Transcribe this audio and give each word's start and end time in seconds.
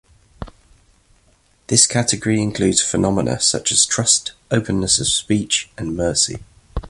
This 1.67 1.85
category 1.85 2.41
includes 2.41 2.81
phenomena 2.81 3.39
such 3.39 3.71
as 3.71 3.85
trust, 3.85 4.31
openness 4.49 4.99
of 4.99 5.05
speech, 5.07 5.69
and 5.77 5.95
mercy. 5.95 6.37